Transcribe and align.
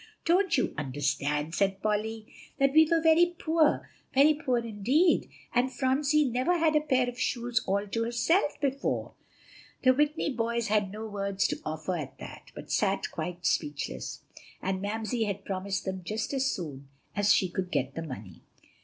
"Don't 0.25 0.57
you 0.57 0.73
understand," 0.79 1.53
said 1.53 1.79
Polly, 1.79 2.25
"that 2.57 2.73
we 2.73 2.87
were 2.89 2.99
very 3.03 3.35
poor, 3.37 3.87
very 4.15 4.33
poor 4.33 4.57
indeed; 4.57 5.29
and 5.53 5.71
Phronsie 5.71 6.23
had 6.23 6.33
never 6.33 6.57
had 6.57 6.75
a 6.75 6.81
pair 6.81 7.07
of 7.07 7.19
shoes 7.19 7.61
all 7.67 7.85
to 7.87 8.03
herself 8.05 8.59
before." 8.59 9.13
The 9.83 9.93
Whitney 9.93 10.33
boys 10.33 10.69
had 10.69 10.91
no 10.91 11.07
words 11.07 11.45
to 11.49 11.59
offer 11.63 11.95
at 11.97 12.17
that, 12.17 12.51
but 12.55 12.71
sat 12.71 13.11
quite 13.11 13.45
speechless. 13.45 14.23
"And 14.59 14.81
Mamsie 14.81 15.25
had 15.25 15.45
promised 15.45 15.85
them 15.85 16.01
just 16.03 16.33
as 16.33 16.49
soon 16.49 16.87
as 17.15 17.31
she 17.31 17.47
could 17.47 17.69
get 17.71 17.93
the 17.93 18.01
money." 18.01 18.41